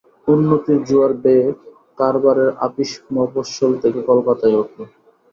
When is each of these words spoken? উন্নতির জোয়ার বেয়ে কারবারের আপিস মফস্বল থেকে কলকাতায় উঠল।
উন্নতির 0.27 0.79
জোয়ার 0.87 1.13
বেয়ে 1.23 1.45
কারবারের 1.97 2.49
আপিস 2.67 2.91
মফস্বল 3.15 3.71
থেকে 3.83 3.99
কলকাতায় 4.09 4.57
উঠল। 4.61 4.79